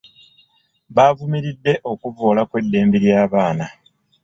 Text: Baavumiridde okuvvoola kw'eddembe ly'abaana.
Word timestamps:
Baavumiridde 0.95 1.73
okuvvoola 1.91 2.41
kw'eddembe 2.49 2.97
ly'abaana. 3.03 3.65